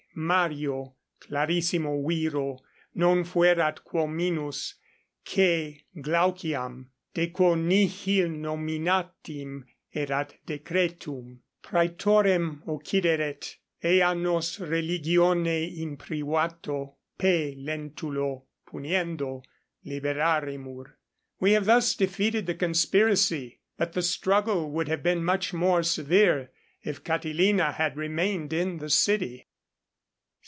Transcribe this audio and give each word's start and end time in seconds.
Mario, 0.13 0.93
clarissimo 1.21 2.05
viro, 2.05 2.59
non 2.95 3.23
fuerat 3.23 3.81
quo 3.85 4.05
minus 4.07 4.75
C. 5.23 5.85
Glauciam, 6.01 6.89
de 7.13 7.27
quo 7.27 7.55
nihil 7.55 8.27
nominatim 8.27 9.63
erat 9.95 10.33
decretum, 10.45 11.39
praetorem 11.63 12.61
occideret, 12.67 13.55
ea 13.81 14.13
nos 14.13 14.59
religione 14.59 15.63
in 15.63 15.95
privato 15.95 16.97
P. 17.17 17.55
Lentulo 17.59 18.47
puniendo 18.67 19.43
liberaremur. 19.85 20.87
_We 21.41 21.53
have 21.53 21.63
thus 21.67 21.95
defeated 21.95 22.47
the 22.47 22.55
conspiracy; 22.55 23.61
but 23.77 23.93
the 23.93 24.01
struggle 24.01 24.69
would 24.71 24.89
have 24.89 25.03
been 25.03 25.23
much 25.23 25.53
more 25.53 25.83
severe, 25.83 26.51
if 26.83 27.01
Catilina 27.01 27.71
had 27.71 27.95
remained 27.95 28.51
in 28.51 28.79
the 28.79 28.89
city. 28.89 29.47